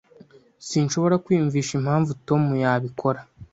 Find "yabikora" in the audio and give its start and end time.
2.63-3.19